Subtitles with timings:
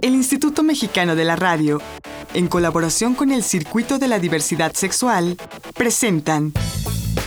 [0.00, 1.80] El Instituto Mexicano de la Radio,
[2.34, 5.36] en colaboración con el Circuito de la Diversidad Sexual,
[5.74, 6.52] presentan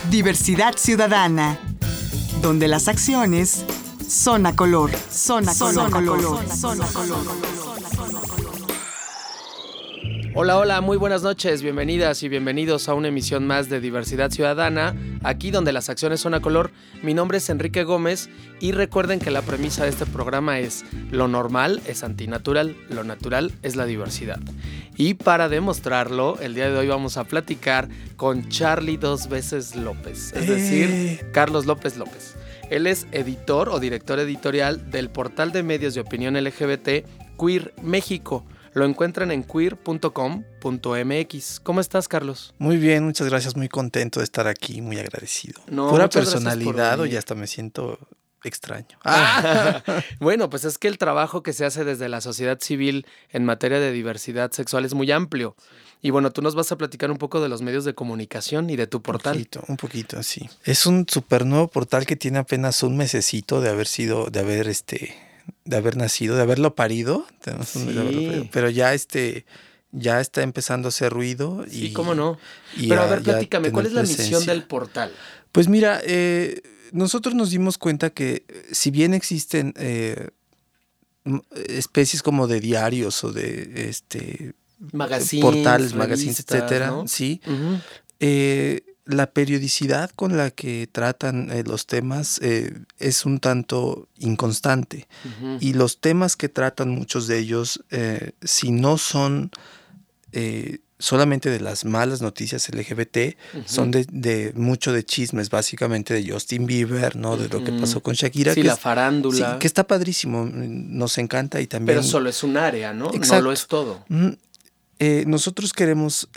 [0.10, 1.60] Diversidad Ciudadana,
[2.42, 3.66] donde las acciones
[4.08, 7.53] son a color, son a color, color, son a color.
[10.36, 14.96] Hola, hola, muy buenas noches, bienvenidas y bienvenidos a una emisión más de Diversidad Ciudadana,
[15.22, 16.72] aquí donde las acciones son a color.
[17.04, 21.28] Mi nombre es Enrique Gómez y recuerden que la premisa de este programa es lo
[21.28, 24.40] normal es antinatural, lo natural es la diversidad.
[24.98, 30.34] Y para demostrarlo, el día de hoy vamos a platicar con Charlie dos veces López,
[30.34, 31.26] es decir, Eh.
[31.32, 32.36] Carlos López López.
[32.72, 37.06] Él es editor o director editorial del portal de medios de opinión LGBT
[37.40, 38.44] Queer México.
[38.74, 41.60] Lo encuentran en queer.com.mx.
[41.62, 42.54] ¿Cómo estás, Carlos?
[42.58, 45.62] Muy bien, muchas gracias, muy contento de estar aquí, muy agradecido.
[45.70, 48.00] No, Pura personalidad o ya hasta me siento
[48.44, 48.98] extraño.
[49.06, 49.82] Ah.
[50.20, 53.80] bueno, pues es que el trabajo que se hace desde la sociedad civil en materia
[53.80, 55.56] de diversidad sexual es muy amplio.
[56.02, 58.76] Y bueno, tú nos vas a platicar un poco de los medios de comunicación y
[58.76, 59.34] de tu Un portal.
[59.36, 60.50] poquito, un poquito, sí.
[60.66, 64.68] Es un super nuevo portal que tiene apenas un mesecito de haber sido, de haber
[64.68, 65.16] este,
[65.66, 67.26] de haber nacido, de haberlo parido.
[67.46, 69.46] De haberlo Pero ya este,
[69.92, 71.66] ya está empezando a hacer ruido.
[71.68, 72.38] Y, Sí, cómo no.
[72.76, 75.12] y Pero a a- ver, platícame, ¿cuál es la misión del portal?
[75.52, 80.30] Pues mira, eh, nosotros nos dimos cuenta que eh, si bien existen eh,
[81.68, 84.54] especies como de diarios o de este
[84.92, 87.08] Magazines, portales, magazines, etcétera, ¿no?
[87.08, 87.40] sí,
[88.20, 95.08] eh, la periodicidad con la que tratan eh, los temas eh, es un tanto inconstante
[95.60, 99.52] y los temas que tratan muchos de ellos, eh, si no son
[101.00, 106.66] solamente de las malas noticias LGBT, son de, de mucho de chismes, básicamente de Justin
[106.66, 107.36] Bieber, ¿no?
[107.36, 108.54] De lo que pasó con Shakira.
[108.54, 109.54] Sí, que la es- farándula.
[109.54, 111.98] sí, que está padrísimo, nos encanta y también...
[111.98, 113.06] Pero solo es un área, ¿no?
[113.08, 113.44] No Exacto.
[113.44, 114.06] lo es todo.
[115.00, 116.30] Eh, nosotros queremos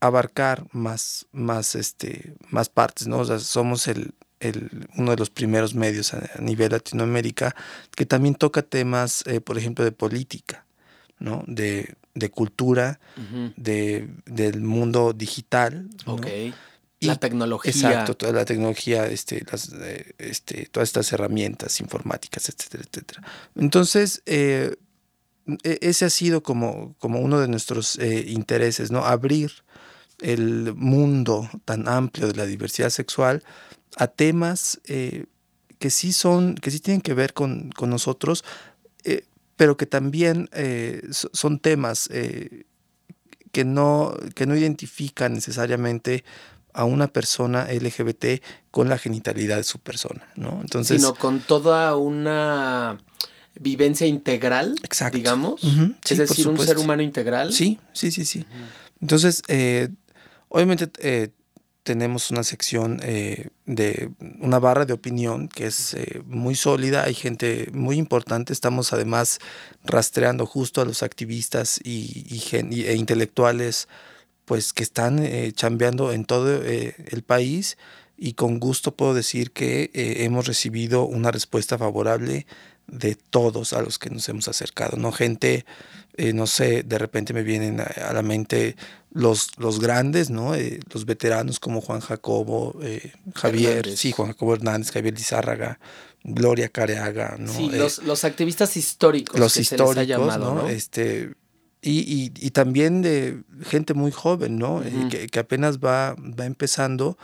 [0.00, 3.18] abarcar más, más, este, más partes, ¿no?
[3.18, 7.54] O sea, somos el, el- uno de los primeros medios a, a nivel Latinoamérica
[7.94, 10.64] que también toca temas, eh, por ejemplo, de política,
[11.18, 11.44] ¿no?
[11.46, 12.98] De, de cultura,
[13.56, 15.88] de, del mundo digital.
[16.06, 16.14] ¿no?
[16.14, 16.26] Ok.
[17.02, 17.70] Y- la tecnología.
[17.70, 23.22] Exacto, toda la tecnología, este, las, eh, este, todas estas herramientas informáticas, etcétera, etcétera.
[23.56, 24.76] Entonces, eh,
[25.62, 29.04] e- ese ha sido como, como uno de nuestros eh, intereses, ¿no?
[29.06, 29.50] Abrir
[30.20, 33.42] el mundo tan amplio de la diversidad sexual
[33.96, 35.24] a temas eh,
[35.78, 38.44] que sí son, que sí tienen que ver con, con nosotros,
[39.04, 39.24] eh,
[39.56, 42.08] pero que también eh, so- son temas
[43.52, 46.24] que, no, que no identifican necesariamente
[46.72, 50.58] a una persona LGBT con la genitalidad de su persona, ¿no?
[50.60, 52.98] Entonces, sino con toda una
[53.58, 55.16] vivencia integral, Exacto.
[55.18, 55.60] digamos.
[55.62, 57.52] Sí, es decir, un ser humano integral.
[57.52, 58.44] Sí, sí, sí, sí.
[59.00, 59.88] Entonces, eh,
[60.50, 61.30] obviamente eh,
[61.84, 67.14] tenemos una sección eh, de una barra de opinión que es eh, muy sólida, hay
[67.14, 69.38] gente muy importante, estamos además
[69.84, 73.88] rastreando justo a los activistas y, y gen- y- e intelectuales
[74.44, 77.78] pues que están eh, chambeando en todo eh, el país.
[78.22, 82.46] Y con gusto puedo decir que eh, hemos recibido una respuesta favorable
[82.90, 85.12] de todos a los que nos hemos acercado, ¿no?
[85.12, 85.64] Gente,
[86.16, 88.76] eh, no sé, de repente me vienen a, a la mente
[89.12, 90.54] los, los grandes, ¿no?
[90.54, 94.00] Eh, los veteranos como Juan Jacobo, eh, Javier, Hernández.
[94.00, 95.78] sí, Juan Jacobo Hernández, Javier Lizárraga,
[96.22, 97.52] Gloria Careaga, ¿no?
[97.52, 99.38] Sí, los, los activistas históricos.
[99.38, 100.62] los que se les ha históricos, llamado, ¿no?
[100.62, 100.68] ¿no?
[100.68, 101.34] Este,
[101.82, 104.82] y, y, y también de gente muy joven, ¿no?
[105.10, 107.16] Que, que apenas va, va empezando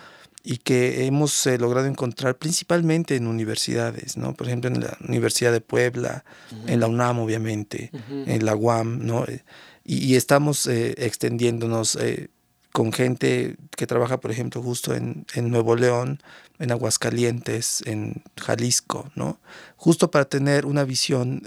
[0.48, 4.32] y que hemos eh, logrado encontrar principalmente en universidades, ¿no?
[4.34, 6.24] Por ejemplo, en la Universidad de Puebla,
[6.68, 9.24] en la UNAM, obviamente, en la UAM, ¿no?
[9.24, 9.42] Eh,
[9.84, 12.28] Y, y estamos eh, extendiéndonos eh,
[12.70, 16.20] con gente que trabaja, por ejemplo, justo en, en Nuevo León,
[16.60, 19.40] en Aguascalientes, en Jalisco, ¿no?
[19.76, 21.42] Justo para tener una visión,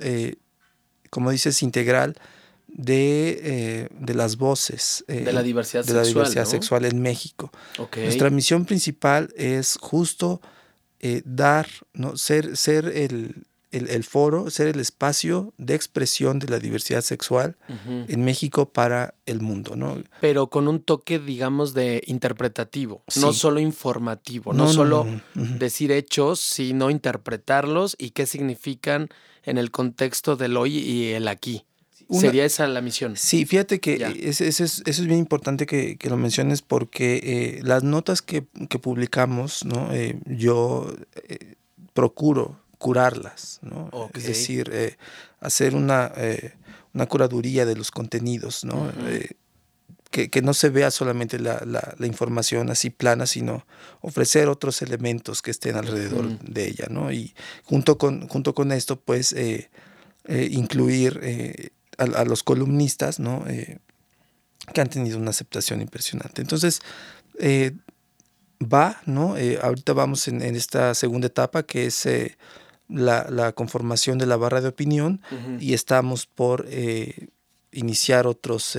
[1.10, 2.16] como dices, integral
[2.72, 5.04] de, eh, de las voces.
[5.08, 6.50] eh, De la diversidad de la sexual, diversidad ¿no?
[6.52, 7.52] sexual en México.
[7.96, 10.42] Nuestra misión principal es justo
[11.00, 12.18] eh, dar, ¿no?
[12.18, 17.56] ser, ser el, el, el foro, ser el espacio de expresión de la diversidad sexual
[18.08, 20.02] en México para el mundo, ¿no?
[20.22, 25.44] Pero con un toque, digamos, de interpretativo, no solo informativo, no, no, solo no, no.
[25.44, 25.60] Ujú.
[25.60, 29.10] decir hechos, sino interpretarlos y qué significan
[29.44, 31.66] en el contexto del hoy y el aquí.
[32.10, 33.16] Una- Sería esa la misión.
[33.16, 34.10] Sí, fíjate que Ya.
[34.10, 38.24] ese- ese es- eso es bien importante que, que lo menciones porque eh, las notas
[38.24, 39.94] que, que publicamos, ¿no?
[39.94, 40.92] Eh, yo
[41.28, 41.54] eh,
[41.94, 43.92] procuro curarlas, ¿no?
[44.16, 44.72] Es decir,
[45.40, 46.12] hacer una,
[46.94, 48.92] una curaduría de los contenidos, ¿no?
[50.12, 53.66] que, no se vea solamente la, la, información así plana, sino
[54.02, 57.12] ofrecer otros elementos que estén alrededor de ella, ¿no?
[57.12, 57.36] Y
[57.66, 59.36] junto con, junto con esto, pues,
[60.28, 63.46] incluir a, los columnistas, ¿no?
[64.74, 66.42] que han tenido una aceptación impresionante.
[66.42, 66.82] Entonces,
[68.62, 69.38] va, ¿no?
[69.38, 72.38] Eh, ahorita vamos en, esta segunda etapa que es eh,
[72.88, 75.22] la, conformación de la barra de opinión
[75.60, 77.30] y estamos por eh,
[77.72, 78.78] iniciar otros,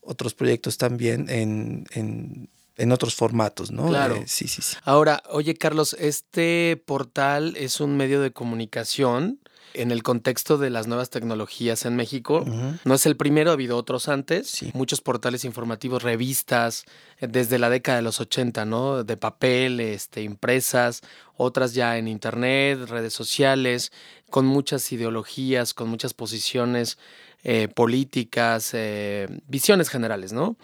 [0.00, 3.88] otros proyectos también en, en, en, otros formatos, ¿no?
[3.88, 4.22] Claro.
[4.26, 4.76] sí, sí, sí.
[4.84, 9.40] Ahora, oye Carlos, este portal es un medio de comunicación
[9.76, 12.44] en el contexto de las nuevas tecnologías en México.
[12.84, 14.64] No es el primero, ha habido otros antes.
[14.74, 16.84] Muchos portales informativos, revistas,
[17.18, 19.04] eh, desde la década de los 80, ¿no?
[19.04, 21.02] De papel, este, impresas,
[21.36, 23.92] otras ya en internet, redes sociales,
[24.30, 26.98] con muchas ideologías, con muchas posiciones
[27.44, 30.56] eh, políticas, eh, visiones generales, ¿no?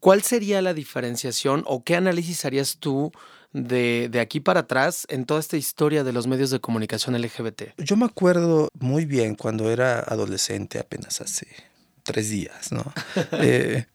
[0.00, 3.12] ¿Cuál sería la diferenciación o qué análisis harías tú
[3.54, 7.78] de, de, aquí para atrás en toda esta historia de los medios de comunicación LGBT?
[7.78, 11.46] Yo me acuerdo muy bien cuando era adolescente, apenas hace
[12.02, 12.84] tres días, ¿no?
[13.40, 13.86] Eh,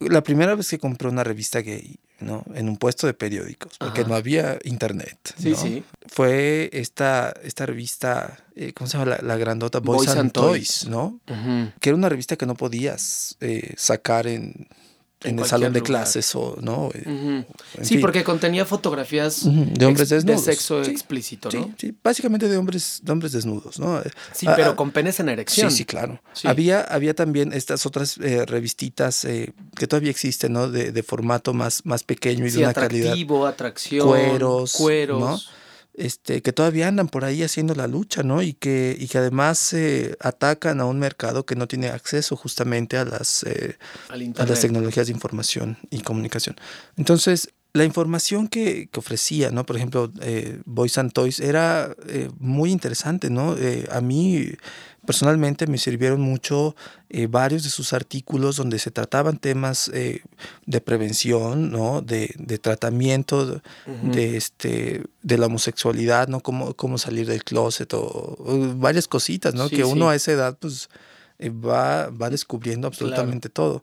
[0.00, 2.44] la primera vez que compré una revista gay, ¿no?
[2.54, 5.18] En un puesto de periódicos, porque no había internet.
[5.38, 5.84] Sí, sí.
[6.06, 9.18] Fue esta, esta revista, eh, ¿cómo se llama?
[9.22, 11.20] La, grandota Boys, and, Toys, ¿no?
[11.80, 14.68] Que era una revista que no podías eh, sacar en
[15.24, 16.90] en, el salón de clases o no
[17.82, 20.44] sí porque contenía fotografías de hombres desnudos.
[20.44, 24.02] de sexo explícito no sí, básicamente de hombres de hombres desnudos no
[24.32, 25.70] sí pero ah, con penes en erección.
[25.70, 26.20] sí sí claro.
[26.44, 31.52] Había había también estas otras eh, revistitas eh, que todavía existen no de, de, formato
[31.52, 35.20] más más pequeño y de una atractivo, atracción cueros cueros.
[35.20, 35.55] ¿no?
[35.96, 38.42] Este, que todavía andan por ahí haciendo la lucha, ¿no?
[38.42, 42.96] Y que, y que además eh, atacan a un mercado que no tiene acceso justamente
[42.96, 43.78] a las, eh,
[44.10, 46.56] a las tecnologías de información y comunicación.
[46.96, 49.64] Entonces, la información que, que ofrecía, ¿no?
[49.64, 53.56] Por ejemplo, eh, Boys and Toys era eh, muy interesante, ¿no?
[53.90, 54.52] a mí
[55.06, 56.76] personalmente me sirvieron mucho
[57.08, 60.22] eh, varios de sus artículos donde se trataban temas eh,
[60.66, 62.02] de prevención, ¿no?
[62.02, 63.62] de, de tratamiento
[64.02, 66.40] de, este, de la homosexualidad, ¿no?
[66.40, 68.36] cómo, cómo salir del closet o,
[68.76, 69.68] varias cositas ¿no?
[69.68, 70.88] que uno a esa edad pues,
[71.38, 73.82] eh, va, va descubriendo absolutamente todo.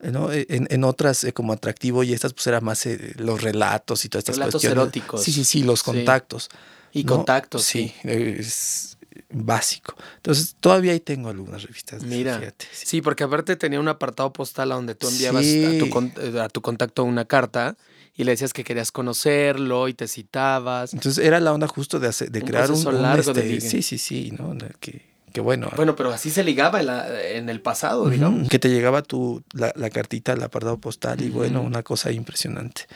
[0.00, 0.30] ¿no?
[0.30, 2.86] En, en, otras como atractivo y estas pues eran más
[3.16, 4.82] los relatos y todas estas relatos cuestiones.
[4.82, 5.24] eróticos.
[5.24, 6.50] Sí, sí, sí, los contactos.
[6.92, 7.92] Y contactos, sí.
[8.02, 8.97] Es,
[9.30, 9.94] básico.
[10.16, 12.02] Entonces, todavía ahí tengo algunas revistas.
[12.02, 13.02] Mira, sí.
[13.02, 16.62] porque aparte tenía un apartado postal a donde tú enviabas a, tu, eh, a, tu,
[16.62, 17.76] contacto una carta
[18.14, 20.94] y le decías que querías conocerlo y te citabas.
[20.94, 24.32] Entonces, era la onda justo de, de crear un, largo de este, Sí, sí, sí,
[24.36, 24.56] ¿no?
[24.80, 25.70] Que, que bueno.
[25.76, 28.48] Bueno, pero así se ligaba en, el pasado, digamos.
[28.48, 32.86] Que te llegaba tu, la, la cartita al apartado postal y bueno, una cosa impresionante.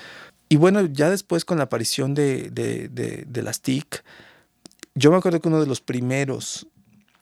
[0.48, 4.02] Y bueno, ya después con la aparición de, de, de, de las TIC,
[4.94, 6.66] yo me acuerdo que uno de los primeros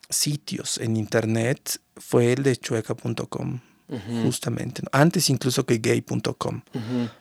[0.09, 3.59] sitios en internet fue el de chueca.com,
[4.23, 6.61] justamente, antes incluso que gay.com,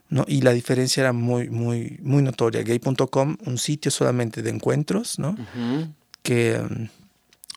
[0.09, 0.25] ¿no?
[0.29, 2.63] Y la diferencia era muy, muy, muy notoria.
[2.63, 5.37] Gay.com, un sitio solamente de encuentros, ¿no?
[6.23, 6.61] que,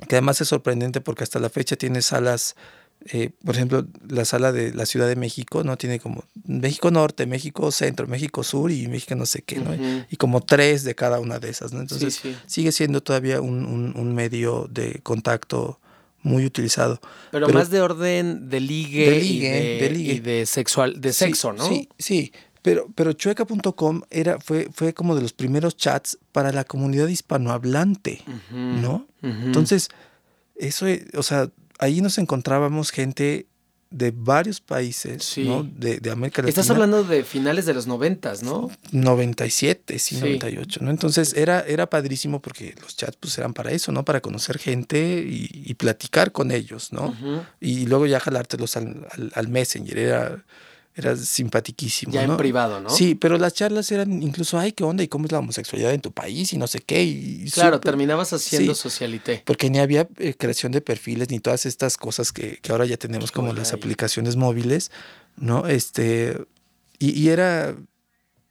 [0.08, 2.56] que además es sorprendente porque hasta la fecha tiene salas
[3.12, 5.78] eh, por ejemplo, la sala de la Ciudad de México, ¿no?
[5.78, 9.76] Tiene como México Norte, México Centro, México Sur y México no sé qué, ¿no?
[10.10, 11.82] Y como tres de cada una de esas, ¿no?
[11.82, 15.80] Entonces sigue siendo todavía un, medio de contacto
[16.22, 17.02] muy utilizado.
[17.32, 20.14] Pero, más de orden de ligue, de ligue, y, de, ligue.
[20.14, 21.68] y de sexual, de sexo, ¿no?
[21.68, 22.32] Sí, sí.
[22.62, 28.24] Pero, pero chueca.com era, fue, fue como de los primeros chats para la comunidad hispanohablante,
[28.52, 29.08] ¿no?
[29.22, 29.90] Entonces,
[30.56, 30.86] eso,
[31.18, 31.50] o sea,
[31.84, 33.48] ahí nos encontrábamos gente
[33.90, 35.64] de varios países ¿no?
[35.64, 36.50] de, de, América Latina.
[36.50, 38.72] Estás hablando de finales de los noventas, ¿no?
[38.92, 40.90] 97, sí, 98, ¿no?
[40.90, 44.04] Entonces era, era padrísimo porque los chats pues eran para eso, ¿no?
[44.04, 47.14] Para conocer gente y, platicar con ellos, ¿no?
[47.60, 49.98] Y luego ya jalártelos al, al, al Messenger.
[49.98, 50.44] Era,
[50.96, 52.14] era simpatiquísimo.
[52.14, 52.90] Ya en privado, ¿no?
[52.90, 55.04] Sí, pero las charlas eran incluso, ay, ¿qué onda?
[55.04, 56.54] ¿Y cómo es la homosexualidad en tu país?
[56.54, 57.04] Y no sé qué.
[57.04, 59.42] Y claro, terminabas haciendo socialité.
[59.46, 62.98] Porque ni había eh, creación de perfiles ni todas estas cosas que, que ahora ya
[62.98, 64.92] tenemos como las aplicaciones móviles,
[65.36, 65.68] ¿no?
[65.68, 66.38] Este,
[67.00, 67.76] y, era,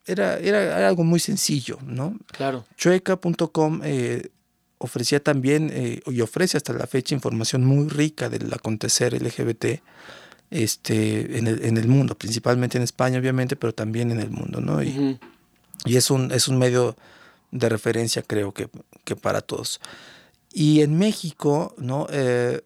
[0.06, 2.18] era, era, algo muy sencillo, ¿no?
[2.32, 2.64] Claro.
[2.76, 4.30] Chueca.com eh,
[4.78, 9.80] ofrecía también, eh, y ofrece hasta la fecha, información muy rica del acontecer LGBT
[10.52, 14.60] este, en, el, en el mundo, principalmente en España, obviamente, pero también en el mundo,
[14.60, 14.82] ¿no?
[14.82, 15.18] Y,
[15.84, 16.96] y es, un, es un medio
[17.50, 18.68] de referencia, creo que,
[19.04, 19.80] que para todos.
[20.52, 22.06] Y en México, ¿no?
[22.10, 22.60] Eh,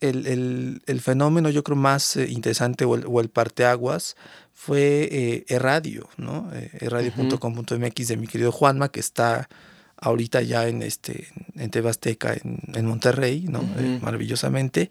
[0.00, 4.16] el, el, fenómeno yo creo más eh, interesante o el, o el parteaguas
[4.52, 6.50] fue eh, e-radio, ¿no?
[6.52, 9.48] Eh, eradio.com.mx de mi querido Juanma, que está
[9.96, 13.60] ahorita ya en este en Tebasteca en, en Monterrey, ¿no?
[13.78, 14.90] Eh, maravillosamente.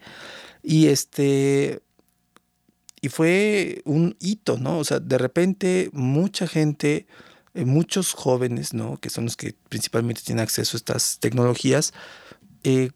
[0.63, 1.81] Y este
[3.03, 4.79] y fue un hito, ¿no?
[4.79, 7.05] O sea, de repente mucha gente,
[7.53, 8.95] muchos jóvenes, ¿no?
[8.95, 11.93] Que son los que principalmente tienen acceso a estas tecnologías,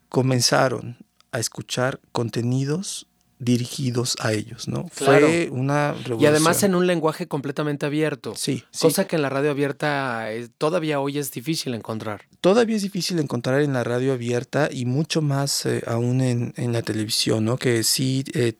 [0.08, 0.96] comenzaron
[1.34, 3.08] a escuchar contenidos
[3.40, 4.88] dirigidos a ellos, ¿no?
[4.94, 6.22] Fue una revolución.
[6.22, 8.34] Y además en un lenguaje completamente abierto.
[8.38, 8.64] Sí.
[8.80, 12.22] Cosa que en la radio abierta todavía hoy es difícil encontrar.
[12.40, 16.72] Todavía es difícil encontrar en la radio abierta y mucho más eh, aún en, en,
[16.72, 17.58] la televisión, ¿no?
[17.58, 18.54] Que sí eh,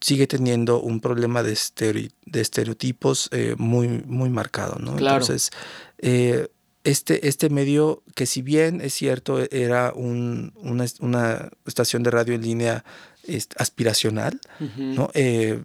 [0.00, 1.58] sigue teniendo un problema de,
[2.26, 4.96] de estereotipos eh, muy, muy marcado, ¿no?
[4.96, 5.22] Claro.
[5.22, 5.50] Entonces,
[6.84, 12.34] este, este medio, que si bien es cierto, era un, una, una estación de radio
[12.34, 12.84] en línea
[13.56, 14.40] aspiracional,
[14.76, 15.10] ¿no?
[15.14, 15.62] Eh,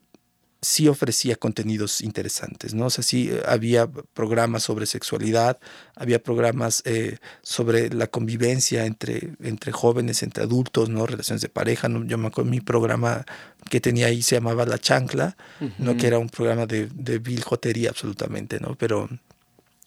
[0.65, 2.87] sí ofrecía contenidos interesantes, ¿no?
[2.87, 5.59] O sea, sí eh, había programas sobre sexualidad,
[5.95, 11.05] había programas eh, sobre la convivencia entre, entre jóvenes, entre adultos, ¿no?
[11.05, 12.03] Relaciones de pareja, ¿no?
[12.05, 13.25] Yo me acuerdo, mi programa
[13.69, 15.37] que tenía ahí se llamaba La Chancla,
[15.77, 15.95] ¿no?
[15.97, 18.75] Que era un programa de, de viljotería absolutamente, ¿no?
[18.75, 19.07] Pero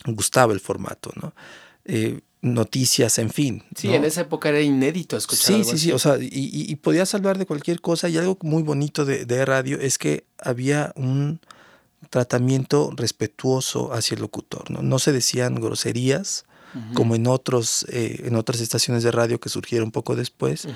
[0.07, 1.35] gustaba el formato, ¿no?
[2.41, 3.65] Noticias, en fin.
[3.75, 5.57] Sí, en esa época era inédito escuchar.
[5.57, 8.63] Sí, sí, sí, o sea, y, y, podías hablar de cualquier cosa y algo muy
[8.63, 11.41] bonito de, de, radio es que había un
[12.11, 14.83] tratamiento respetuoso hacia el locutor, ¿no?
[14.83, 16.45] No se decían groserías
[16.95, 20.69] como en otros eh, en otras estaciones de radio que surgieron poco después,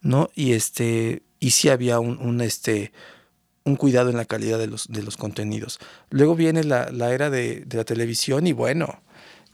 [0.00, 0.30] ¿no?
[0.34, 2.92] Y este y sí había un, un este
[3.64, 5.78] un cuidado en la calidad de los, de los contenidos.
[6.10, 9.00] Luego viene la, la era de, de la televisión y bueno,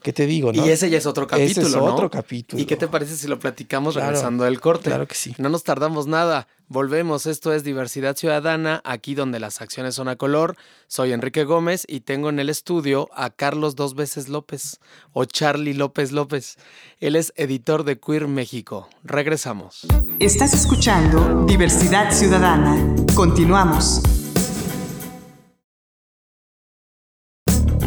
[0.03, 0.53] ¿Qué te digo?
[0.53, 0.65] ¿no?
[0.65, 1.67] Y ese ya es otro capítulo.
[1.67, 2.63] Ese es otro capítulo.
[2.63, 4.91] ¿Y qué te parece si lo platicamos regresando del corte?
[4.91, 5.35] Claro que sí.
[5.39, 6.49] No nos tardamos nada.
[6.69, 7.27] Volvemos.
[7.27, 10.57] Esto es Diversidad Ciudadana, aquí donde las acciones son a color.
[10.87, 14.79] Soy Enrique Gómez y tengo en el estudio a Carlos Dos Veces López
[15.13, 16.57] o Charlie López López.
[17.01, 18.89] Él es editor de Queer México.
[19.03, 19.87] Regresamos.
[20.21, 22.95] Estás escuchando Diversidad Ciudadana.
[23.15, 24.01] Continuamos.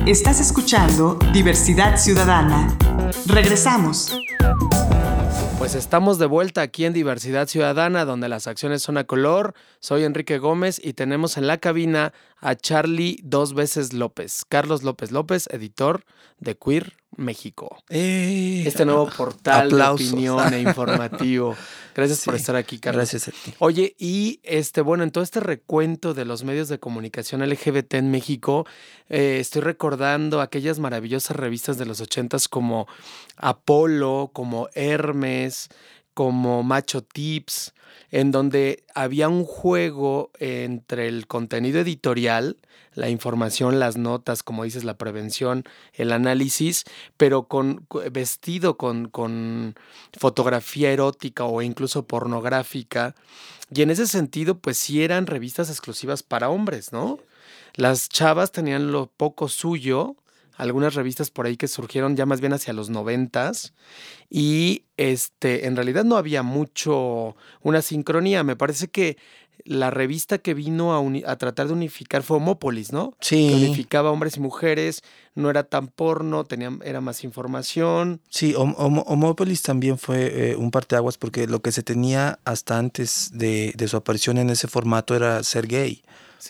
[0.05, 2.77] Estás escuchando Diversidad Ciudadana.
[3.25, 4.13] Regresamos.
[5.57, 9.53] Pues estamos de vuelta aquí en Diversidad Ciudadana, donde las acciones son a color.
[9.79, 15.11] Soy Enrique Gómez y tenemos en la cabina a Charlie dos veces López, Carlos López
[15.11, 16.03] López, editor
[16.37, 17.77] de Queer México.
[17.89, 21.55] Eh, este nuevo portal de opinión e informativo.
[21.95, 23.01] Gracias por estar aquí, Carlos.
[23.01, 23.53] Gracias a ti.
[23.59, 28.11] Oye, y este, bueno, en todo este recuento de los medios de comunicación LGBT en
[28.11, 28.65] México,
[29.09, 32.87] eh, estoy recordando aquellas maravillosas revistas de los ochentas como
[33.37, 35.69] Apolo, como Hermes,
[36.13, 37.73] como Macho Tips,
[38.11, 42.57] en donde había un juego entre el contenido editorial,
[42.93, 46.83] la información, las notas, como dices, la prevención, el análisis,
[47.17, 49.75] pero con vestido con, con
[50.17, 53.15] fotografía erótica o incluso pornográfica.
[53.73, 57.19] Y en ese sentido, pues sí eran revistas exclusivas para hombres, ¿no?
[57.75, 60.15] Las chavas tenían lo poco suyo,
[60.55, 63.73] algunas revistas por ahí que surgieron ya más bien hacia los noventas
[64.29, 69.17] y este en realidad no había mucho una sincronía me parece que
[69.65, 73.15] la revista que vino a, a tratar de unificar fue Homópolis, ¿no?
[73.21, 73.47] Sí.
[73.47, 75.03] Que unificaba hombres y mujeres,
[75.35, 78.21] no era tan porno, tenía, era más información.
[78.29, 83.73] Sí, Homópolis también fue eh, un parteaguas porque lo que se tenía hasta antes de,
[83.75, 86.03] de su aparición en ese formato era ser gay,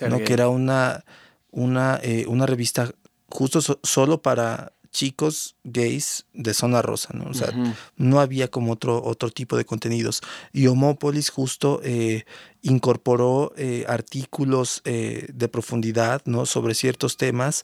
[0.09, 0.19] ¿no?
[0.19, 1.03] Que era una,
[1.51, 2.93] una, eh, una revista
[3.33, 7.29] justo solo para chicos gays de zona rosa, ¿no?
[7.29, 7.51] O sea,
[7.97, 10.21] no había como otro, otro tipo de contenidos.
[10.53, 12.25] Y Homópolis justo eh,
[12.61, 16.45] incorporó eh, artículos eh, de profundidad, ¿no?
[16.45, 17.63] Sobre ciertos temas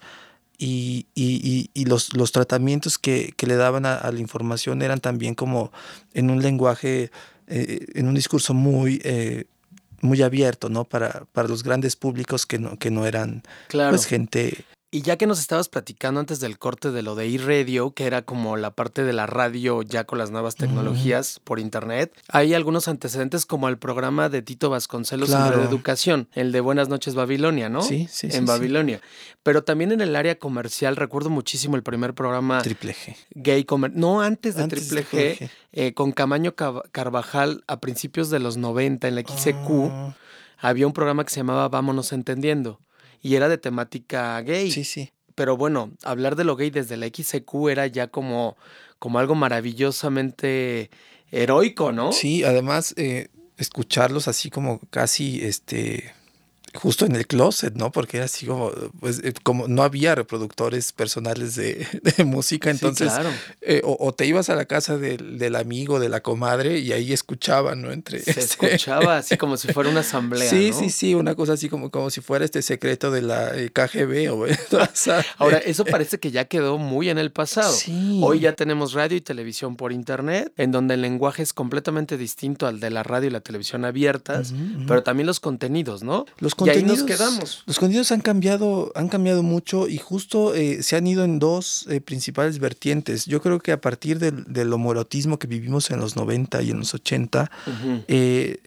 [0.58, 5.00] y, y, y los, los, tratamientos que, que le daban a, a, la información eran
[5.00, 5.72] también como
[6.14, 7.12] en un lenguaje,
[7.48, 9.02] en un discurso muy
[10.02, 10.86] muy abierto, ¿no?
[10.86, 13.92] Para, para los grandes públicos que no, que no eran claro.
[13.92, 17.92] pues gente y ya que nos estabas platicando antes del corte de lo de e-radio,
[17.92, 21.44] que era como la parte de la radio ya con las nuevas tecnologías uh -huh.
[21.44, 25.62] por internet, hay algunos antecedentes como el programa de Tito Vasconcelos claro.
[25.62, 27.84] en Educación, el de Buenas noches Babilonia, ¿no?
[27.84, 28.98] Sí, sí, En sí, Babilonia.
[28.98, 29.36] Sí.
[29.44, 33.16] Pero también en el área comercial, recuerdo muchísimo el primer programa Triple G.
[33.36, 35.50] Gay Comer no antes de Antes Triple de G, G.
[35.72, 40.14] Eh, con Camaño Carvajal a principios de los 90 en la XCQ, Oh,
[40.58, 42.80] había un programa que se llamaba Vámonos Entendiendo
[43.22, 44.72] y era de temática gay.
[44.72, 45.12] sí, sí.
[45.36, 48.58] Pero bueno, hablar de lo gay desde la XCQ era ya como,
[49.00, 50.90] como algo maravillosamente
[51.32, 52.12] heroico, ¿no?
[52.12, 56.14] Sí, además eh, escucharlos así como casi este
[56.74, 57.92] justo en el closet, ¿no?
[57.92, 61.88] Porque era así como, pues, eh, como no había reproductores personales de,
[62.26, 63.12] música, entonces,
[63.62, 67.82] eh, o, te ibas a la casa del, amigo, de la comadre, y ahí escuchaban,
[67.82, 67.92] ¿no?
[67.92, 70.50] Entre Se este escuchaba así como si fuera una asamblea.
[70.50, 73.72] Sí, sí, sí, una cosa así como, como si fuera este secreto de la eh,
[73.72, 74.32] KGB.
[74.32, 74.46] O,
[75.38, 77.76] Ahora, eso parece que ya quedó muy en el pasado.
[78.22, 82.68] Hoy ya tenemos radio y televisión por internet, en donde el lenguaje es completamente distinto
[82.68, 84.54] al de la radio y la televisión abiertas,
[84.88, 86.26] pero también los contenidos, ¿no?
[86.40, 87.64] Los contenidos, quedamos.
[87.66, 91.86] Los contenidos han cambiado, han cambiado mucho y justo eh, se han ido en dos
[91.90, 93.26] eh, principales vertientes.
[93.26, 96.80] Yo creo que a partir del, del, homorotismo que vivimos en los 90 y en
[96.80, 97.50] los 80,
[98.08, 98.58] eh,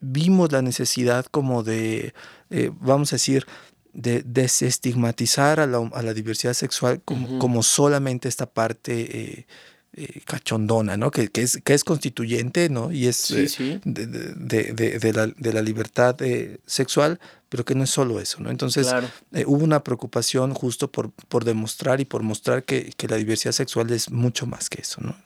[0.00, 2.12] vimos la necesidad como de,
[2.80, 3.46] vamos a decir,
[3.92, 9.46] de desestigmatizar a la, a la diversidad sexual como, como solamente esta parte
[9.92, 11.10] eh, cachondona, ¿no?
[11.10, 12.92] Que, que, es, que es constituyente, ¿no?
[12.92, 17.18] Y es eh, De, de, de, la, de, la, libertad eh, sexual,
[17.48, 18.50] pero que no es solo eso, ¿no?
[18.50, 18.86] Entonces
[19.46, 23.90] hubo una preocupación justo por, por demostrar y por mostrar que, que, la diversidad sexual
[23.90, 25.16] es mucho más que eso, ¿no?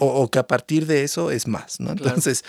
[0.00, 1.92] O, o, que a partir de eso es más, ¿no?
[1.92, 2.44] Entonces,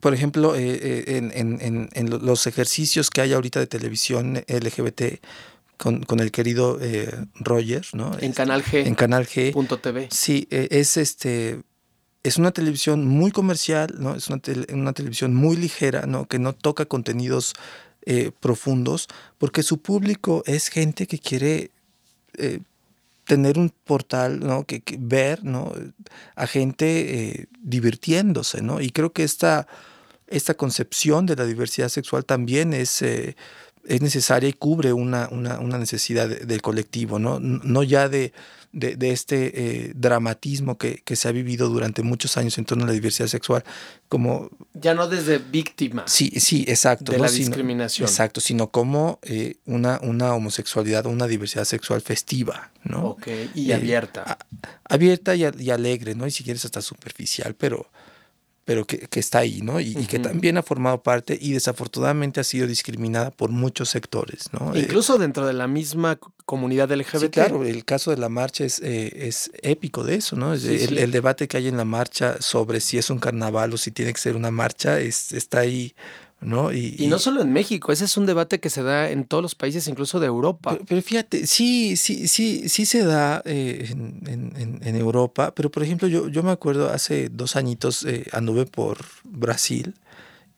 [0.00, 5.20] por ejemplo, en, en, en, los ejercicios que hay ahorita de televisión LGBT,
[5.80, 8.12] con, el querido eh, Roger, ¿no?
[8.20, 8.86] En Canal G.
[8.86, 9.50] En Canal G.
[9.52, 10.08] Punto TV.
[10.10, 11.62] Sí, eh, es este.
[12.22, 14.14] Es una televisión muy comercial, ¿no?
[14.14, 14.42] Es una,
[14.74, 16.26] una televisión muy ligera, ¿no?
[16.28, 17.54] Que no toca contenidos
[18.04, 19.08] eh, profundos,
[19.38, 21.70] porque su público es gente que quiere
[23.24, 24.64] tener un portal, ¿no?
[24.64, 25.72] Que, ver, ¿no?
[26.36, 28.82] A gente divirtiéndose, ¿no?
[28.82, 29.66] Y creo que esta,
[30.26, 33.02] esta concepción de la diversidad sexual también es
[33.90, 37.40] es necesaria y cubre una, una, una necesidad del colectivo, ¿no?
[37.40, 38.32] No ya de,
[38.72, 42.86] de, este eh, dramatismo que, que, se ha vivido durante muchos años en torno a
[42.86, 43.64] la diversidad sexual,
[44.08, 44.48] como...
[44.74, 46.04] Ya no desde víctima.
[46.06, 47.10] Sí, sí, exacto.
[47.10, 48.08] De la discriminación.
[48.08, 53.08] exacto, sino como eh, una, una homosexualidad o una diversidad sexual festiva, ¿no?
[53.08, 54.38] Ok, y abierta.
[54.38, 56.28] Eh, abierta y, y, alegre, ¿no?
[56.28, 57.90] Y si quieres hasta superficial, pero
[58.70, 59.80] pero que, que, está ahí, ¿no?
[59.80, 64.76] Y, que también ha formado parte y desafortunadamente ha sido discriminada por muchos sectores, ¿no?
[64.76, 67.18] Eh, Incluso dentro de la misma comunidad LGBT.
[67.18, 70.54] Sí, claro, el caso de la marcha es, eh, es épico de eso, ¿no?
[70.54, 73.90] el, el, debate que hay en la marcha sobre si es un carnaval o si
[73.90, 75.92] tiene que ser una marcha es, está ahí
[76.40, 76.72] ¿no?
[76.72, 79.54] Y, no solo en México, ese es un debate que se da en todos los
[79.54, 80.78] países, incluso de Europa.
[80.86, 86.08] Pero, fíjate, sí, sí, sí, sí se da eh, en, en, Europa, pero por ejemplo,
[86.08, 89.94] yo, yo me acuerdo hace dos añitos eh, anduve por Brasil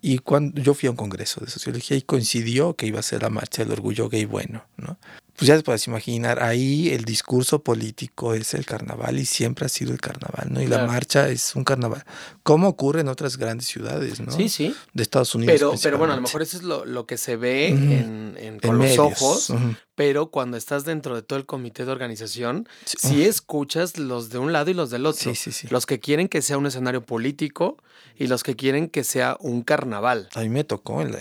[0.02, 3.22] y cuando yo fui a un congreso de sociología y coincidió que iba a ser
[3.22, 4.98] la marcha del orgullo gay bueno, ¿no?
[5.36, 9.68] pues ya te puedes imaginar, ahí el discurso político es el carnaval y siempre ha
[9.68, 10.60] sido el carnaval, ¿no?
[10.60, 12.04] Y la marcha es un carnaval,
[12.42, 14.30] como ocurre en otras grandes ciudades, ¿no?
[14.30, 14.74] Sí, sí.
[14.92, 15.54] De Estados Unidos.
[15.54, 18.98] Pero, pero bueno, a lo mejor eso es lo, que se ve en, con los
[18.98, 19.52] ojos,
[19.94, 24.52] pero cuando estás dentro de todo el comité de organización, sí, escuchas los de un
[24.52, 25.34] lado y los del otro.
[25.34, 27.78] Sí, sí, los que quieren que sea un escenario político
[28.18, 30.28] y los que quieren que sea un carnaval.
[30.34, 31.12] A mí me tocó en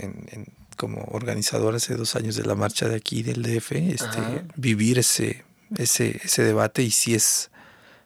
[0.82, 4.20] como organizador hace dos años de la marcha de aquí del DF, este,
[4.56, 5.44] vivir ese,
[5.78, 7.51] ese, ese debate y sí es,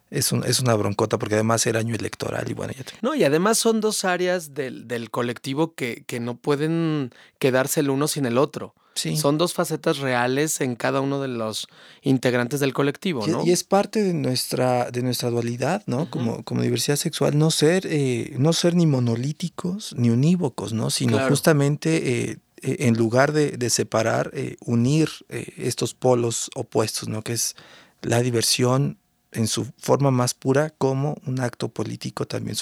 [0.09, 3.23] es, un, es una broncota porque además era año electoral y bueno, ya No, y
[3.23, 8.25] además son dos áreas del, del colectivo que, que, no pueden quedarse el uno sin
[8.25, 8.75] el otro.
[8.95, 9.17] Sí.
[9.17, 11.67] Son dos facetas reales en cada uno de los
[12.01, 13.45] integrantes del colectivo, ¿no?
[13.45, 16.09] Y, es parte de nuestra, de nuestra dualidad, ¿no?
[16.09, 20.89] como, como diversidad sexual, no ser, eh, no ser ni monolíticos ni unívocos, ¿no?
[20.91, 27.21] Sino justamente eh, eh, en lugar de, separar, eh, unir estos polos opuestos, ¿no?
[27.21, 27.55] que es
[28.01, 28.97] la diversión
[29.35, 32.57] en su forma más pura como un acto político también.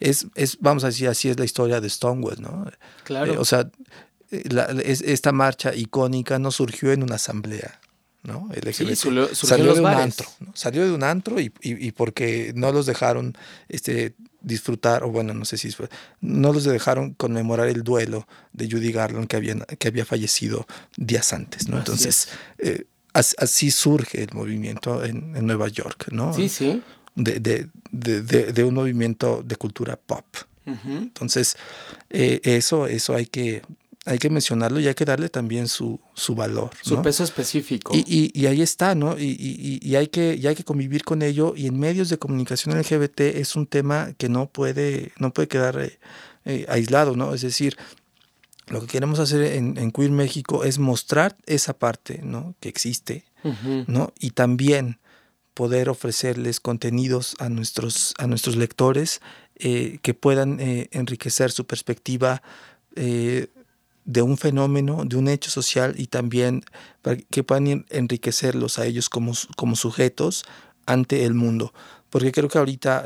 [0.00, 2.66] Es, es vamos a decir, así es la historia de Stonewall, ¿no?
[3.04, 3.40] Claro.
[3.40, 3.70] o sea,
[4.30, 7.80] esta marcha icónica no surgió en una asamblea,
[8.22, 8.48] ¿no?
[8.72, 12.86] sí, salió de un antro, salió de un antro y, y, y, porque no los
[12.86, 13.36] dejaron
[13.68, 15.74] este, disfrutar, o bueno, no sé si
[16.20, 21.32] no los dejaron conmemorar el duelo de Judy Garland que había, que había fallecido días
[21.32, 21.78] antes, ¿no?
[21.78, 26.34] Entonces, eh, así, surge el movimiento en, Nueva York, ¿no?
[26.34, 26.82] Sí, sí.
[27.14, 30.24] De, de, de, de un movimiento de cultura pop.
[30.66, 31.56] Entonces,
[32.08, 33.62] eh, eso, eso hay que,
[34.06, 36.70] hay que mencionarlo y hay que darle también su, su valor.
[36.82, 37.92] Su peso específico.
[37.94, 39.18] Y, y, ahí está, ¿no?
[39.18, 41.54] Y, y, hay que, y hay que convivir con ello.
[41.56, 45.80] Y en medios de comunicación LGBT es un tema que no puede, no puede quedar
[45.80, 45.98] eh,
[46.44, 47.34] eh, aislado, ¿no?
[47.34, 47.76] Es decir,
[48.66, 52.54] lo que queremos hacer en, en, Queer México es mostrar esa parte, ¿no?
[52.60, 53.24] Que existe,
[53.86, 54.12] ¿no?
[54.18, 54.98] Y también
[55.52, 59.20] poder ofrecerles contenidos a nuestros, a nuestros lectores
[59.56, 62.42] eh, que puedan eh, enriquecer su perspectiva
[62.96, 63.48] eh,
[64.04, 66.64] de un fenómeno, de un hecho social y también
[67.02, 70.44] para que puedan enriquecerlos a ellos como, como sujetos
[70.86, 71.72] ante el mundo.
[72.10, 73.04] Porque creo que ahorita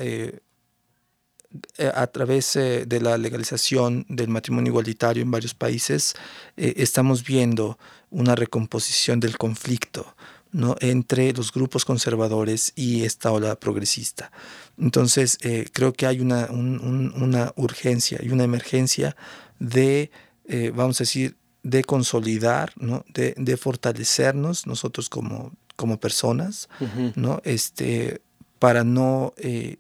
[1.95, 6.15] a través de la legalización del matrimonio igualitario en varios países
[6.57, 7.79] estamos viendo
[8.11, 10.15] una recomposición del conflicto
[10.53, 10.77] ¿no?
[10.81, 14.31] entre los grupos conservadores y esta ola progresista.
[14.79, 19.17] Entonces, eh, creo que hay una, una, urgencia y una emergencia
[19.59, 20.11] de,
[20.47, 23.05] eh, vamos a decir, de consolidar, ¿no?
[23.13, 26.69] de, de fortalecernos nosotros como, como personas,
[27.15, 27.41] ¿no?
[27.45, 28.23] este,
[28.59, 29.35] para no...
[29.37, 29.77] Eh,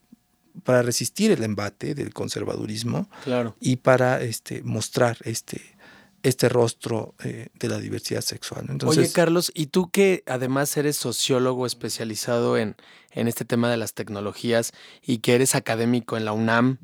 [0.65, 3.57] para resistir el embate del conservadurismo claro.
[3.61, 5.77] y para este, mostrar este,
[6.23, 8.67] este rostro eh, de la diversidad sexual.
[8.69, 12.77] Entonces, Oye, Carlos, y tú que además eres sociólogo especializado en,
[13.11, 16.79] en este tema de las tecnologías y que eres académico en la UNAM,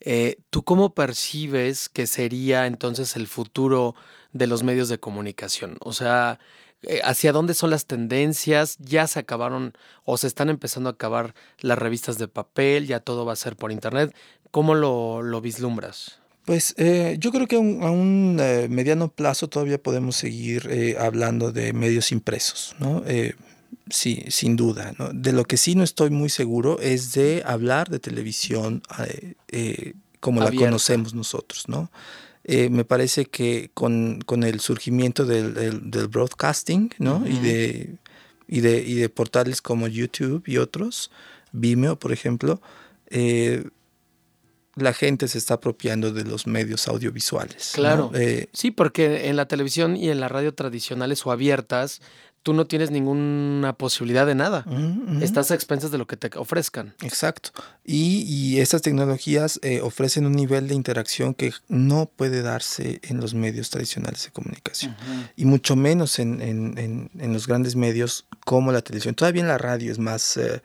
[0.00, 3.94] eh, ¿tú cómo percibes que sería entonces el futuro
[4.32, 5.78] de los medios de comunicación?
[5.80, 6.38] O sea,
[6.82, 8.76] eh, ¿hacia dónde son las tendencias?
[8.78, 9.72] ¿Ya se acabaron
[10.04, 12.86] o se están empezando a acabar las revistas de papel?
[12.86, 14.14] ¿Ya todo va a ser por Internet?
[14.50, 16.20] ¿Cómo lo, lo vislumbras?
[16.44, 21.72] Pues eh, yo creo que a un, eh, mediano plazo todavía podemos seguir hablando de
[21.72, 23.02] medios impresos, ¿no?
[23.90, 24.92] sí, sin duda.
[24.98, 25.10] ¿no?
[25.12, 28.82] De lo que sí no estoy muy seguro es de hablar de televisión
[30.20, 31.90] como la conocemos nosotros, ¿no?
[32.46, 35.54] Me parece que con, con el surgimiento del,
[35.90, 37.24] del, broadcasting, ¿no?
[37.26, 37.96] y, de,
[38.46, 41.10] y, de, y de portales como YouTube y otros,
[41.52, 42.60] Vimeo, por ejemplo,
[44.76, 47.72] la gente se está apropiando de los medios audiovisuales.
[47.74, 48.10] Claro.
[48.14, 52.02] Eh, sí, porque en la televisión y en la radio tradicionales o abiertas,
[52.46, 54.64] tú no tienes ninguna posibilidad de nada.
[55.20, 56.94] Estás a expensas de lo que te ofrezcan.
[57.02, 57.50] Exacto.
[57.84, 63.18] Y, y estas tecnologías eh, ofrecen un nivel de interacción que no puede darse en
[63.20, 64.94] los medios tradicionales de comunicación.
[65.34, 69.16] Y mucho menos en, en, en, los grandes medios como la televisión.
[69.16, 70.36] Todavía en la radio es más...
[70.36, 70.62] Eh,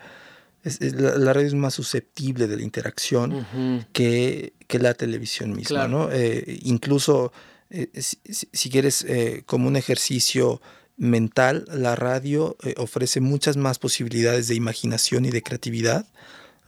[0.91, 6.12] la, radio es más susceptible de la interacción que, que, la televisión misma, ¿no?
[6.12, 7.34] Eh, incluso
[7.74, 10.62] eh, si, quieres eh, como un ejercicio
[11.02, 16.06] mental, la radio ofrece muchas más posibilidades de imaginación y de creatividad.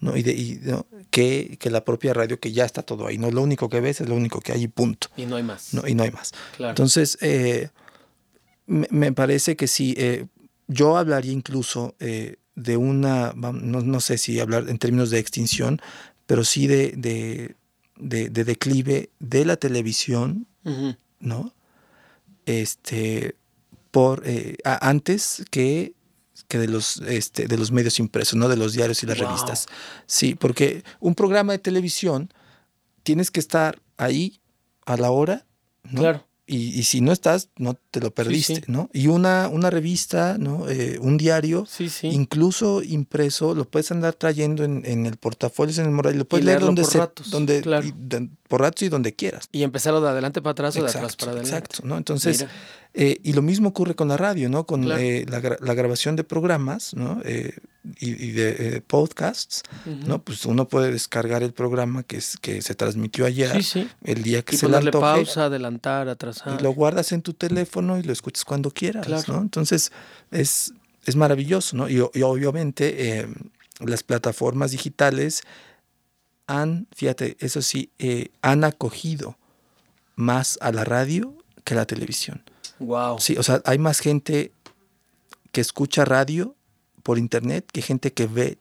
[0.02, 0.18] ¿no?
[0.18, 3.18] Y de, que, que, la propia radio que ya está todo ahí.
[3.18, 5.08] No lo único que ves es lo único que hay y punto.
[5.16, 5.74] Y no hay más.
[5.74, 6.34] No, y no hay más.
[6.60, 7.18] Entonces,
[8.66, 9.96] me, me, parece que sí,
[10.68, 11.96] yo hablaría incluso
[12.56, 15.82] de una, no, sé si hablar en términos de extinción,
[16.26, 17.56] pero sí de, de,
[18.30, 20.48] de, declive de la televisión,
[21.20, 21.54] ¿no?
[22.46, 23.36] Este,
[23.94, 25.94] por, eh, antes que,
[26.48, 28.50] que de, los, este, de los medios impresos, ¿no?
[28.50, 29.68] De los diarios y las revistas.
[30.08, 32.34] Sí, porque un programa de televisión
[33.04, 34.42] tienes que estar ahí
[34.88, 35.46] a la hora,
[35.84, 36.02] ¿no?
[36.02, 38.90] Claro y, y, si no estás, no te lo perdiste, ¿no?
[38.92, 40.68] Y una, una revista, ¿no?
[40.68, 41.66] Eh, un diario,
[42.02, 46.46] incluso impreso, lo puedes andar trayendo en, en el portafolio, en el moral, lo puedes
[46.46, 49.50] leer donde, se, donde por ratos y donde quieras.
[49.52, 51.56] Y empezarlo de adelante para atrás o de atrás para adelante.
[51.56, 51.98] Exacto, ¿no?
[51.98, 52.46] Entonces,
[52.94, 54.68] eh, y lo mismo ocurre con la radio, ¿no?
[54.68, 57.20] Con eh, la, la, grabación de programas, ¿no?
[57.26, 57.58] Eh,
[58.00, 59.64] y, de podcasts,
[60.06, 60.22] ¿no?
[60.22, 63.60] Pues uno puede descargar el programa que, es, que se transmitió ayer,
[64.04, 65.02] el día que y se le antoje.
[65.02, 66.60] pausa, adelantar, atrasar.
[66.60, 69.42] Y lo guardas en tu teléfono y lo escuchas cuando quieras, ¿no?
[69.42, 69.92] Entonces,
[70.30, 70.76] es,
[71.08, 71.90] es maravilloso, ¿no?
[71.90, 73.28] Y, y obviamente
[73.80, 75.42] las plataformas digitales
[76.48, 79.38] han, fíjate, eso sí, eh, han acogido
[80.16, 82.44] más a la radio que a la televisión.
[82.80, 83.20] Wow.
[83.20, 84.52] Sí, o sea, hay más gente
[85.52, 86.56] que escucha radio
[87.04, 88.58] por internet que gente que ve.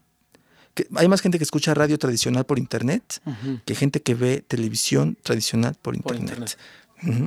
[0.75, 3.21] Que, hay más gente que escucha radio tradicional por internet
[3.65, 6.57] que gente que ve televisión tradicional por internet.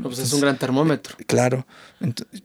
[0.01, 1.17] Pues es un gran termómetro.
[1.27, 1.65] Claro.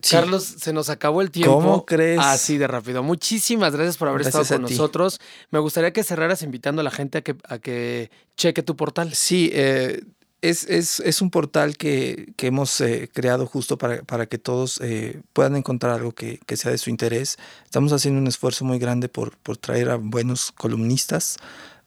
[0.08, 1.54] Carlos, se nos acabó el tiempo.
[1.54, 2.20] ¿Cómo crees?
[2.20, 3.02] Así de rápido.
[3.02, 5.20] Muchísimas gracias por haber estado con nosotros.
[5.50, 9.14] Me gustaría que cerraras invitando a la gente a que, a que cheque tu portal.
[9.14, 10.02] Sí, eh,
[10.42, 14.80] es, es, es, un portal que, que hemos eh, creado justo para, para que todos
[14.82, 17.36] eh, puedan encontrar algo que, que, sea de su interés.
[17.64, 21.36] Estamos haciendo un esfuerzo muy grande por, por traer a buenos columnistas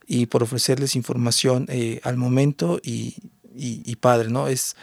[0.06, 1.66] y por ofrecerles información
[2.02, 3.16] al momento y,
[3.56, 4.48] y, y padre, ¿no?
[4.48, 4.76] Es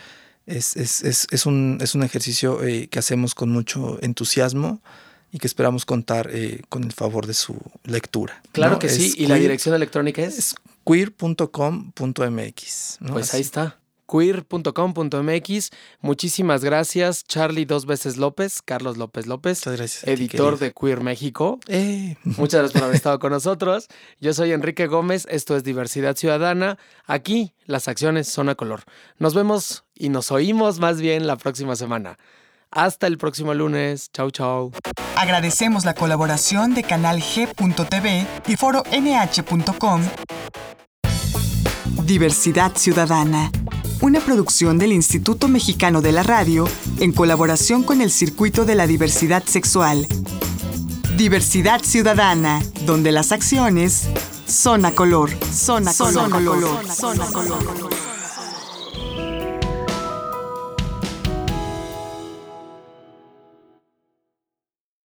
[0.51, 4.81] es, es, es, es, un, es un ejercicio eh, que hacemos con mucho entusiasmo
[5.31, 8.41] y que esperamos contar eh, con el favor de su lectura.
[8.51, 12.99] Claro que sí, y la dirección electrónica es, queer.com.mx.
[13.11, 13.77] Pues ahí está
[14.11, 15.69] queer.com.mx.
[16.01, 19.65] Muchísimas gracias, Charlie dos veces López, Carlos López López,
[20.03, 21.59] editor de Queer México.
[21.67, 22.15] Eh.
[22.23, 23.87] Muchas gracias por haber estado con nosotros.
[24.19, 26.77] Yo soy Enrique Gómez, esto es Diversidad Ciudadana.
[27.05, 28.83] Aquí las acciones son a color.
[29.17, 32.17] Nos vemos y nos oímos más bien la próxima semana.
[32.71, 34.09] Hasta el próximo lunes.
[34.11, 34.71] Chau, chau.
[35.15, 40.01] Agradecemos la colaboración de Canal G.tv y Foro NH.com.
[42.03, 43.51] Diversidad Ciudadana
[44.01, 46.67] una producción del Instituto Mexicano de la Radio
[46.99, 50.07] en colaboración con el Circuito de la Diversidad Sexual.
[51.17, 54.09] Diversidad Ciudadana, donde las acciones
[54.47, 58.10] son a color, son a color, color, son a color.